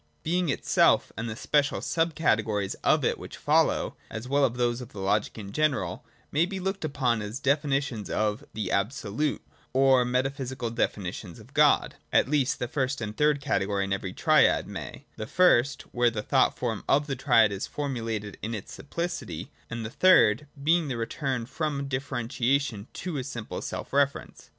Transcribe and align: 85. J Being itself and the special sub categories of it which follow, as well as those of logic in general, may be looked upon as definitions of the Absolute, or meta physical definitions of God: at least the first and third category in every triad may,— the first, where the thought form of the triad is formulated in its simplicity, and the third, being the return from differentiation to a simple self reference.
85. 0.23 0.23
J 0.23 0.23
Being 0.23 0.49
itself 0.49 1.11
and 1.15 1.29
the 1.29 1.35
special 1.35 1.79
sub 1.79 2.15
categories 2.15 2.73
of 2.83 3.05
it 3.05 3.19
which 3.19 3.37
follow, 3.37 3.95
as 4.09 4.27
well 4.27 4.43
as 4.47 4.53
those 4.53 4.81
of 4.81 4.95
logic 4.95 5.37
in 5.37 5.51
general, 5.51 6.03
may 6.31 6.47
be 6.47 6.59
looked 6.59 6.83
upon 6.83 7.21
as 7.21 7.39
definitions 7.39 8.09
of 8.09 8.43
the 8.55 8.71
Absolute, 8.71 9.43
or 9.73 10.03
meta 10.03 10.31
physical 10.31 10.71
definitions 10.71 11.39
of 11.39 11.53
God: 11.53 11.97
at 12.11 12.27
least 12.27 12.57
the 12.57 12.67
first 12.67 12.99
and 12.99 13.15
third 13.15 13.41
category 13.41 13.83
in 13.83 13.93
every 13.93 14.11
triad 14.11 14.65
may,— 14.67 15.05
the 15.17 15.27
first, 15.27 15.83
where 15.93 16.09
the 16.09 16.23
thought 16.23 16.57
form 16.57 16.83
of 16.89 17.05
the 17.05 17.15
triad 17.15 17.51
is 17.51 17.67
formulated 17.67 18.39
in 18.41 18.55
its 18.55 18.73
simplicity, 18.73 19.51
and 19.69 19.85
the 19.85 19.91
third, 19.91 20.47
being 20.63 20.87
the 20.87 20.97
return 20.97 21.45
from 21.45 21.87
differentiation 21.87 22.87
to 22.93 23.17
a 23.17 23.23
simple 23.23 23.61
self 23.61 23.93
reference. 23.93 24.49